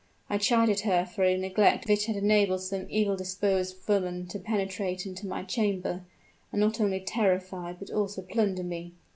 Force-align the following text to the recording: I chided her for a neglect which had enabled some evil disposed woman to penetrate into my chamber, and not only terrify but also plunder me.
I 0.31 0.39
chided 0.39 0.79
her 0.79 1.05
for 1.05 1.21
a 1.23 1.37
neglect 1.37 1.87
which 1.87 2.07
had 2.07 2.15
enabled 2.15 2.61
some 2.61 2.87
evil 2.89 3.15
disposed 3.15 3.87
woman 3.87 4.25
to 4.29 4.39
penetrate 4.39 5.05
into 5.05 5.27
my 5.27 5.43
chamber, 5.43 6.01
and 6.51 6.59
not 6.59 6.81
only 6.81 6.99
terrify 7.01 7.73
but 7.73 7.91
also 7.91 8.23
plunder 8.23 8.63
me. 8.63 8.93